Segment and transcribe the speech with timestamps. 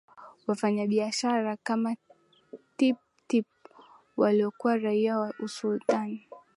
[0.47, 1.95] Wafanyabiashara kama
[2.77, 3.47] Tippu Tip
[4.17, 6.27] waliokuwa raia wa Usultani